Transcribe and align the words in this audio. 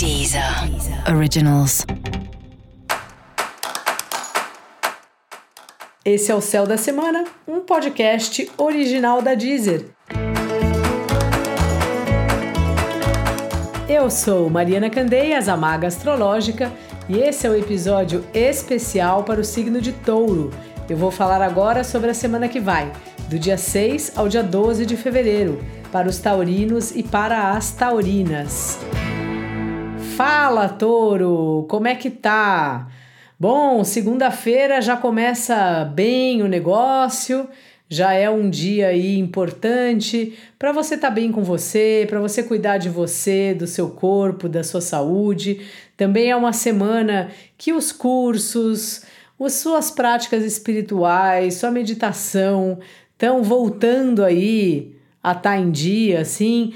Deezer 0.00 0.42
Originals. 1.14 1.84
Esse 6.02 6.32
é 6.32 6.34
o 6.34 6.40
Céu 6.40 6.66
da 6.66 6.78
Semana, 6.78 7.26
um 7.46 7.60
podcast 7.60 8.50
original 8.56 9.20
da 9.20 9.34
Deezer. 9.34 9.88
Eu 13.86 14.08
sou 14.08 14.48
Mariana 14.48 14.88
Candeias, 14.88 15.50
a 15.50 15.56
Maga 15.58 15.88
Astrológica, 15.88 16.72
e 17.06 17.18
esse 17.18 17.46
é 17.46 17.50
o 17.50 17.54
episódio 17.54 18.24
especial 18.32 19.22
para 19.22 19.38
o 19.38 19.44
signo 19.44 19.82
de 19.82 19.92
Touro. 19.92 20.50
Eu 20.88 20.96
vou 20.96 21.10
falar 21.10 21.42
agora 21.42 21.84
sobre 21.84 22.08
a 22.08 22.14
semana 22.14 22.48
que 22.48 22.58
vai, 22.58 22.90
do 23.28 23.38
dia 23.38 23.58
6 23.58 24.12
ao 24.16 24.30
dia 24.30 24.42
12 24.42 24.86
de 24.86 24.96
fevereiro, 24.96 25.62
para 25.92 26.08
os 26.08 26.16
taurinos 26.16 26.90
e 26.90 27.02
para 27.02 27.50
as 27.50 27.72
taurinas. 27.72 28.78
Fala, 30.22 30.68
touro! 30.68 31.64
Como 31.66 31.88
é 31.88 31.94
que 31.94 32.10
tá? 32.10 32.88
Bom, 33.38 33.82
segunda-feira 33.82 34.82
já 34.82 34.94
começa 34.94 35.90
bem 35.94 36.42
o 36.42 36.46
negócio, 36.46 37.48
já 37.88 38.12
é 38.12 38.28
um 38.28 38.50
dia 38.50 38.88
aí 38.88 39.18
importante 39.18 40.38
para 40.58 40.72
você 40.72 40.96
estar 40.96 41.08
tá 41.08 41.14
bem 41.14 41.32
com 41.32 41.42
você, 41.42 42.04
para 42.06 42.20
você 42.20 42.42
cuidar 42.42 42.76
de 42.76 42.90
você, 42.90 43.54
do 43.54 43.66
seu 43.66 43.88
corpo, 43.88 44.46
da 44.46 44.62
sua 44.62 44.82
saúde. 44.82 45.66
Também 45.96 46.30
é 46.30 46.36
uma 46.36 46.52
semana 46.52 47.30
que 47.56 47.72
os 47.72 47.90
cursos, 47.90 49.00
as 49.42 49.54
suas 49.54 49.90
práticas 49.90 50.44
espirituais, 50.44 51.54
sua 51.54 51.70
meditação 51.70 52.78
estão 53.14 53.42
voltando 53.42 54.22
aí 54.22 54.94
a 55.22 55.30
estar 55.30 55.52
tá 55.52 55.56
em 55.56 55.70
dia, 55.70 56.20
assim. 56.20 56.74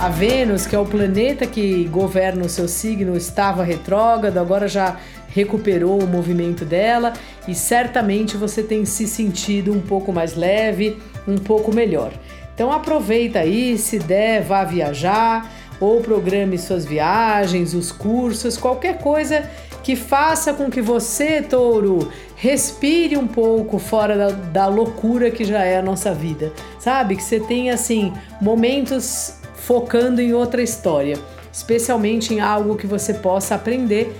A 0.00 0.08
Vênus, 0.08 0.66
que 0.66 0.74
é 0.74 0.78
o 0.78 0.86
planeta 0.86 1.46
que 1.46 1.84
governa 1.84 2.46
o 2.46 2.48
seu 2.48 2.66
signo, 2.66 3.18
estava 3.18 3.62
retrógrado, 3.62 4.38
agora 4.38 4.66
já 4.66 4.96
recuperou 5.28 6.02
o 6.02 6.06
movimento 6.06 6.64
dela 6.64 7.12
e 7.46 7.54
certamente 7.54 8.34
você 8.34 8.62
tem 8.62 8.86
se 8.86 9.06
sentido 9.06 9.70
um 9.70 9.80
pouco 9.82 10.10
mais 10.10 10.34
leve, 10.34 10.96
um 11.28 11.36
pouco 11.36 11.70
melhor. 11.70 12.14
Então 12.54 12.72
aproveita 12.72 13.40
aí, 13.40 13.76
se 13.76 13.98
der, 13.98 14.40
vá 14.40 14.64
viajar 14.64 15.52
ou 15.78 16.00
programe 16.00 16.56
suas 16.56 16.86
viagens, 16.86 17.74
os 17.74 17.92
cursos, 17.92 18.56
qualquer 18.56 19.02
coisa 19.02 19.50
que 19.82 19.94
faça 19.94 20.54
com 20.54 20.70
que 20.70 20.80
você, 20.80 21.42
touro, 21.42 22.10
respire 22.36 23.18
um 23.18 23.26
pouco 23.26 23.78
fora 23.78 24.16
da, 24.16 24.30
da 24.30 24.66
loucura 24.66 25.30
que 25.30 25.44
já 25.44 25.62
é 25.62 25.78
a 25.78 25.82
nossa 25.82 26.14
vida. 26.14 26.54
Sabe? 26.78 27.16
Que 27.16 27.22
você 27.22 27.38
tenha 27.38 27.74
assim 27.74 28.14
momentos 28.40 29.39
focando 29.66 30.20
em 30.20 30.32
outra 30.32 30.62
história, 30.62 31.18
especialmente 31.52 32.34
em 32.34 32.40
algo 32.40 32.76
que 32.76 32.86
você 32.86 33.14
possa 33.14 33.54
aprender, 33.54 34.14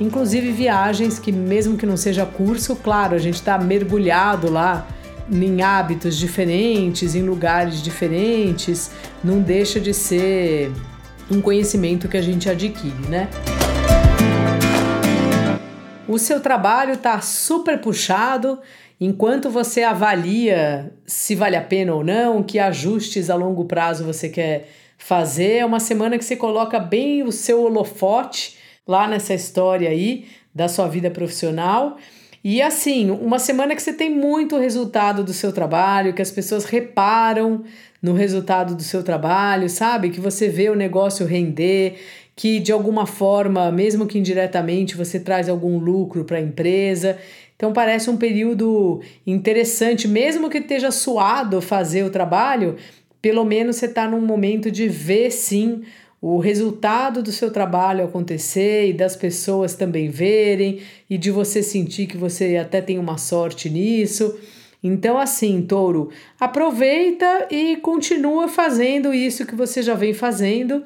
inclusive 0.00 0.52
viagens 0.52 1.18
que, 1.18 1.32
mesmo 1.32 1.76
que 1.76 1.86
não 1.86 1.96
seja 1.96 2.26
curso, 2.26 2.76
claro, 2.76 3.14
a 3.14 3.18
gente 3.18 3.36
está 3.36 3.58
mergulhado 3.58 4.50
lá 4.50 4.86
em 5.30 5.62
hábitos 5.62 6.16
diferentes, 6.16 7.14
em 7.14 7.22
lugares 7.22 7.82
diferentes, 7.82 8.90
não 9.22 9.40
deixa 9.40 9.80
de 9.80 9.94
ser 9.94 10.70
um 11.30 11.40
conhecimento 11.40 12.08
que 12.08 12.16
a 12.16 12.22
gente 12.22 12.50
adquire, 12.50 13.08
né? 13.08 13.28
O 16.12 16.18
seu 16.18 16.40
trabalho 16.40 16.92
está 16.92 17.22
super 17.22 17.80
puxado, 17.80 18.60
enquanto 19.00 19.48
você 19.48 19.82
avalia 19.82 20.92
se 21.06 21.34
vale 21.34 21.56
a 21.56 21.62
pena 21.62 21.94
ou 21.94 22.04
não, 22.04 22.42
que 22.42 22.58
ajustes 22.58 23.30
a 23.30 23.34
longo 23.34 23.64
prazo 23.64 24.04
você 24.04 24.28
quer 24.28 24.68
fazer. 24.98 25.60
É 25.60 25.64
uma 25.64 25.80
semana 25.80 26.18
que 26.18 26.24
você 26.26 26.36
coloca 26.36 26.78
bem 26.78 27.22
o 27.22 27.32
seu 27.32 27.62
holofote 27.62 28.58
lá 28.86 29.08
nessa 29.08 29.32
história 29.32 29.88
aí 29.88 30.26
da 30.54 30.68
sua 30.68 30.86
vida 30.86 31.10
profissional. 31.10 31.96
E 32.44 32.60
assim, 32.60 33.10
uma 33.10 33.38
semana 33.38 33.74
que 33.74 33.80
você 33.80 33.94
tem 33.94 34.10
muito 34.10 34.58
resultado 34.58 35.24
do 35.24 35.32
seu 35.32 35.50
trabalho, 35.50 36.12
que 36.12 36.20
as 36.20 36.30
pessoas 36.30 36.66
reparam 36.66 37.64
no 38.02 38.12
resultado 38.12 38.74
do 38.74 38.82
seu 38.82 39.02
trabalho, 39.02 39.66
sabe? 39.70 40.10
Que 40.10 40.20
você 40.20 40.48
vê 40.48 40.68
o 40.68 40.74
negócio 40.74 41.24
render, 41.24 41.98
que 42.34 42.58
de 42.58 42.72
alguma 42.72 43.06
forma, 43.06 43.70
mesmo 43.70 44.06
que 44.06 44.18
indiretamente, 44.18 44.96
você 44.96 45.20
traz 45.20 45.48
algum 45.48 45.78
lucro 45.78 46.24
para 46.24 46.38
a 46.38 46.40
empresa. 46.40 47.18
Então 47.56 47.72
parece 47.72 48.10
um 48.10 48.16
período 48.16 49.00
interessante, 49.26 50.08
mesmo 50.08 50.50
que 50.50 50.58
esteja 50.58 50.90
suado 50.90 51.60
fazer 51.60 52.04
o 52.04 52.10
trabalho, 52.10 52.76
pelo 53.20 53.44
menos 53.44 53.76
você 53.76 53.86
está 53.86 54.08
num 54.08 54.20
momento 54.20 54.70
de 54.70 54.88
ver 54.88 55.30
sim 55.30 55.82
o 56.20 56.38
resultado 56.38 57.20
do 57.20 57.32
seu 57.32 57.50
trabalho 57.50 58.04
acontecer 58.04 58.88
e 58.88 58.92
das 58.92 59.16
pessoas 59.16 59.74
também 59.74 60.08
verem 60.08 60.80
e 61.10 61.18
de 61.18 61.32
você 61.32 61.62
sentir 61.62 62.06
que 62.06 62.16
você 62.16 62.56
até 62.56 62.80
tem 62.80 62.96
uma 62.96 63.18
sorte 63.18 63.68
nisso. 63.68 64.38
Então, 64.82 65.18
assim, 65.18 65.62
touro, 65.62 66.10
aproveita 66.38 67.48
e 67.50 67.76
continua 67.76 68.48
fazendo 68.48 69.12
isso 69.12 69.46
que 69.46 69.54
você 69.54 69.82
já 69.82 69.94
vem 69.94 70.12
fazendo, 70.12 70.84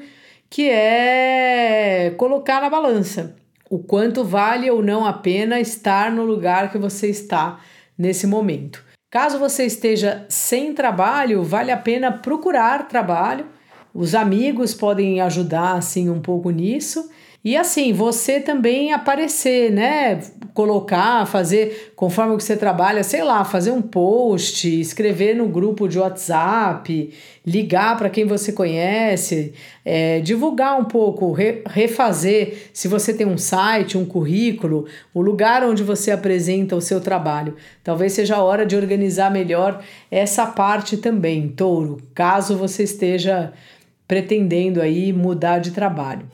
que 0.48 0.68
é 0.68 2.14
colocar 2.16 2.60
na 2.60 2.70
balança 2.70 3.36
o 3.68 3.78
quanto 3.78 4.24
vale 4.24 4.70
ou 4.70 4.82
não 4.82 5.04
a 5.04 5.12
pena 5.12 5.58
estar 5.60 6.10
no 6.12 6.24
lugar 6.24 6.70
que 6.70 6.78
você 6.78 7.08
está 7.08 7.58
nesse 7.98 8.26
momento. 8.26 8.84
Caso 9.10 9.38
você 9.38 9.64
esteja 9.64 10.26
sem 10.28 10.72
trabalho, 10.72 11.42
vale 11.42 11.72
a 11.72 11.76
pena 11.76 12.12
procurar 12.12 12.86
trabalho. 12.86 13.46
Os 13.94 14.14
amigos 14.14 14.74
podem 14.74 15.20
ajudar 15.20 15.72
assim 15.72 16.10
um 16.10 16.20
pouco 16.20 16.50
nisso. 16.50 17.10
E 17.46 17.56
assim, 17.56 17.92
você 17.92 18.40
também 18.40 18.92
aparecer, 18.92 19.70
né? 19.70 20.20
Colocar, 20.52 21.24
fazer, 21.26 21.92
conforme 21.94 22.36
que 22.36 22.42
você 22.42 22.56
trabalha, 22.56 23.04
sei 23.04 23.22
lá, 23.22 23.44
fazer 23.44 23.70
um 23.70 23.80
post, 23.80 24.68
escrever 24.80 25.36
no 25.36 25.46
grupo 25.46 25.86
de 25.86 25.96
WhatsApp, 25.96 27.14
ligar 27.46 27.96
para 27.96 28.10
quem 28.10 28.24
você 28.24 28.50
conhece, 28.52 29.54
é, 29.84 30.18
divulgar 30.18 30.76
um 30.76 30.86
pouco, 30.86 31.30
re, 31.30 31.62
refazer, 31.68 32.68
se 32.72 32.88
você 32.88 33.14
tem 33.14 33.28
um 33.28 33.38
site, 33.38 33.96
um 33.96 34.04
currículo, 34.04 34.86
o 35.14 35.20
lugar 35.20 35.62
onde 35.62 35.84
você 35.84 36.10
apresenta 36.10 36.74
o 36.74 36.80
seu 36.80 37.00
trabalho. 37.00 37.54
Talvez 37.84 38.12
seja 38.12 38.34
a 38.34 38.42
hora 38.42 38.66
de 38.66 38.74
organizar 38.74 39.30
melhor 39.30 39.84
essa 40.10 40.46
parte 40.46 40.96
também, 40.96 41.46
touro, 41.46 41.98
caso 42.12 42.56
você 42.56 42.82
esteja 42.82 43.52
pretendendo 44.08 44.82
aí 44.82 45.12
mudar 45.12 45.60
de 45.60 45.70
trabalho. 45.70 46.26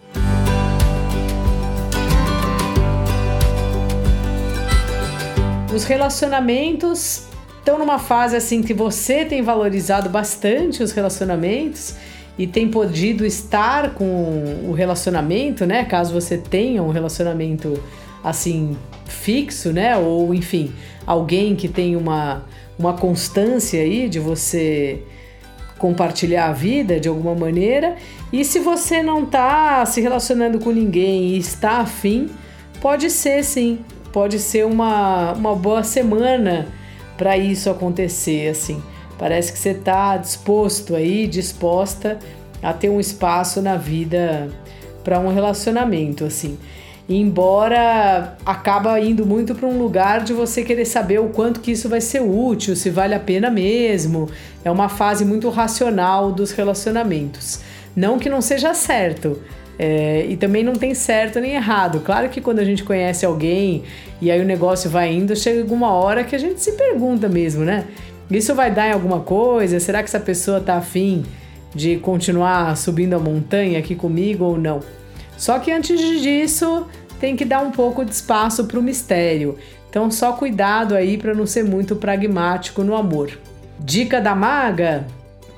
Os 5.75 5.85
relacionamentos 5.85 7.23
estão 7.59 7.79
numa 7.79 7.99
fase 7.99 8.37
assim 8.37 8.63
que 8.63 8.75
você 8.75 9.25
tem 9.25 9.41
valorizado 9.41 10.11
bastante 10.11 10.83
os 10.83 10.93
relacionamentos 10.93 11.95
e 12.39 12.47
tem 12.47 12.69
podido 12.69 13.25
estar 13.25 13.95
com 13.95 14.67
o 14.69 14.73
relacionamento, 14.73 15.65
né? 15.65 15.85
Caso 15.85 16.13
você 16.13 16.37
tenha 16.37 16.83
um 16.83 16.91
relacionamento 16.91 17.83
assim 18.23 18.77
fixo, 19.07 19.73
né? 19.73 19.97
Ou 19.97 20.35
enfim, 20.35 20.75
alguém 21.07 21.57
que 21.57 21.69
tem 21.69 21.97
uma, 21.97 22.45
uma 22.79 22.93
constância 22.93 23.81
aí 23.81 24.11
de 24.11 24.21
você 24.21 25.03
compartilhar 25.79 26.49
a 26.49 26.53
vida 26.53 27.01
de 27.01 27.09
alguma 27.09 27.35
maneira. 27.35 27.97
E 28.31 28.45
se 28.45 28.59
você 28.59 29.03
não 29.03 29.25
está 29.25 29.87
se 29.87 30.03
relacionando 30.03 30.61
com 30.61 30.71
ninguém 30.71 31.29
e 31.29 31.39
está 31.39 31.79
afim, 31.79 32.29
pode 32.79 33.09
ser 33.09 33.43
sim 33.43 33.79
pode 34.13 34.39
ser 34.39 34.67
uma, 34.67 35.33
uma 35.33 35.57
boa 35.57 35.83
semana 35.83 36.69
para 37.17 37.37
isso 37.37 37.71
acontecer, 37.71 38.49
assim. 38.49 38.83
Parece 39.19 39.53
que 39.53 39.59
você 39.59 39.71
está 39.71 40.17
disposto 40.17 40.95
aí, 40.97 41.27
disposta 41.27 42.19
a 42.63 42.73
ter 42.73 42.89
um 42.91 43.01
espaço 43.01 43.63
na 43.63 43.77
vida 43.77 44.51
para 45.03 45.19
um 45.19 45.33
relacionamento, 45.33 46.25
assim. 46.25 46.59
embora 47.09 48.37
acaba 48.47 48.99
indo 49.01 49.27
muito 49.27 49.55
para 49.55 49.67
um 49.67 49.79
lugar 49.79 50.23
de 50.23 50.33
você 50.33 50.63
querer 50.63 50.85
saber 50.85 51.21
o 51.21 51.29
quanto 51.29 51.61
que 51.61 51.73
isso 51.73 51.89
vai 51.89 52.01
ser 52.01 52.21
útil, 52.21 52.77
se 52.77 52.91
vale 52.91 53.15
a 53.15 53.21
pena 53.21 53.51
mesmo. 53.51 54.29
É 54.65 54.71
uma 54.71 54.89
fase 54.89 55.25
muito 55.25 55.49
racional 55.51 56.33
dos 56.33 56.53
relacionamentos. 56.53 57.61
Não 57.95 58.19
que 58.19 58.31
não 58.31 58.41
seja 58.41 58.73
certo, 58.75 59.39
é, 59.85 60.27
e 60.29 60.37
também 60.37 60.63
não 60.63 60.75
tem 60.75 60.95
certo 60.95 61.41
nem 61.41 61.55
errado. 61.55 61.99
Claro 62.05 62.29
que 62.29 62.41
quando 62.41 62.61
a 62.61 62.65
gente 62.65 62.85
conhece 62.85 63.27
alguém 63.27 63.83
e 64.21 64.31
aí 64.31 64.41
o 64.41 64.45
negócio 64.45 64.89
vai 64.89 65.13
indo, 65.13 65.35
chega 65.35 65.61
alguma 65.61 65.91
hora 65.91 66.23
que 66.23 66.37
a 66.37 66.39
gente 66.39 66.63
se 66.63 66.71
pergunta 66.73 67.29
mesmo, 67.29 67.65
né? 67.65 67.87
Isso 68.31 68.55
vai 68.55 68.71
dar 68.71 68.87
em 68.87 68.93
alguma 68.93 69.19
coisa? 69.19 69.81
Será 69.81 69.99
que 69.99 70.05
essa 70.05 70.21
pessoa 70.21 70.61
tá 70.61 70.77
afim 70.77 71.25
de 71.75 71.97
continuar 71.97 72.77
subindo 72.77 73.15
a 73.15 73.19
montanha 73.19 73.81
aqui 73.81 73.97
comigo 73.97 74.45
ou 74.45 74.57
não? 74.57 74.79
Só 75.37 75.59
que 75.59 75.73
antes 75.73 75.99
disso, 76.23 76.87
tem 77.19 77.35
que 77.35 77.45
dar 77.45 77.59
um 77.59 77.73
pouco 77.73 78.05
de 78.05 78.13
espaço 78.13 78.67
para 78.67 78.79
o 78.79 78.83
mistério. 78.83 79.59
Então 79.91 80.13
só 80.13 80.33
cuidado 80.35 80.95
aí 80.95 81.19
para 81.19 81.35
não 81.35 81.45
ser 81.45 81.65
muito 81.65 81.97
pragmático 81.97 82.85
no 82.85 82.95
amor. 82.95 83.37
Dica 83.81 84.21
da 84.21 84.33
maga: 84.33 85.05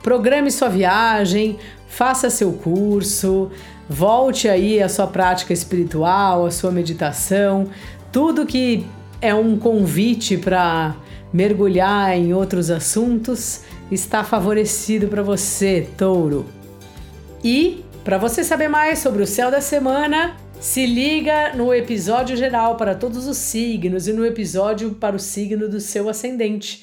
programe 0.03 0.51
sua 0.51 0.71
viagem, 0.71 1.59
faça 1.95 2.29
seu 2.29 2.53
curso, 2.53 3.53
volte 3.89 4.49
aí 4.49 4.83
à 4.83 4.89
sua 4.89 5.07
prática 5.07 5.53
espiritual, 5.53 6.45
à 6.45 6.51
sua 6.51 6.73
meditação, 6.73 7.69
tudo 8.11 8.45
que 8.45 8.85
é 9.21 9.33
um 9.33 9.57
convite 9.57 10.37
para 10.37 10.97
mergulhar 11.33 12.17
em 12.17 12.35
outros 12.35 12.69
assuntos 12.69 13.61
está 13.93 14.25
favorecido 14.25 15.07
para 15.07 15.23
você, 15.23 15.89
touro. 15.97 16.47
E 17.45 17.85
para 18.03 18.19
você 18.19 18.43
saber 18.43 18.69
mais 18.69 18.99
sobre 18.99 19.23
o 19.23 19.27
céu 19.27 19.49
da 19.49 19.61
semana, 19.61 20.37
se 20.59 20.85
liga 20.87 21.55
no 21.55 21.73
episódio 21.73 22.37
geral 22.37 22.77
para 22.77 22.97
todos 22.97 23.29
os 23.29 23.37
signos 23.37 24.09
e 24.09 24.13
no 24.13 24.27
episódio 24.27 24.91
para 24.95 25.15
o 25.15 25.21
signo 25.21 25.69
do 25.69 25.79
seu 25.79 26.09
ascendente. 26.09 26.83